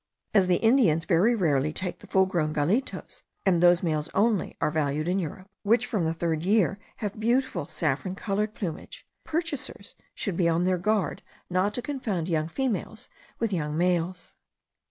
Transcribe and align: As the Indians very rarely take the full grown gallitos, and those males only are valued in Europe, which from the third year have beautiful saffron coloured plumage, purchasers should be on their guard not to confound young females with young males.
As 0.33 0.47
the 0.47 0.55
Indians 0.55 1.05
very 1.05 1.35
rarely 1.35 1.71
take 1.71 1.99
the 1.99 2.07
full 2.07 2.25
grown 2.25 2.53
gallitos, 2.55 3.21
and 3.45 3.61
those 3.61 3.83
males 3.83 4.09
only 4.15 4.57
are 4.59 4.71
valued 4.71 5.07
in 5.07 5.19
Europe, 5.19 5.47
which 5.61 5.85
from 5.85 6.05
the 6.05 6.13
third 6.15 6.43
year 6.43 6.79
have 7.05 7.19
beautiful 7.19 7.67
saffron 7.67 8.15
coloured 8.15 8.55
plumage, 8.55 9.05
purchasers 9.23 9.93
should 10.15 10.35
be 10.37 10.49
on 10.49 10.63
their 10.63 10.79
guard 10.79 11.21
not 11.51 11.75
to 11.75 11.83
confound 11.83 12.27
young 12.27 12.47
females 12.47 13.09
with 13.37 13.53
young 13.53 13.77
males. 13.77 14.33